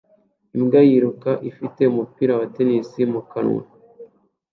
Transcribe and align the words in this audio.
Imbwa 0.57 0.79
yiruka 0.89 1.31
ifite 1.49 1.81
umupira 1.91 2.33
wa 2.39 2.45
tennis 2.53 2.89
mu 3.13 3.21
kanwa 3.31 3.63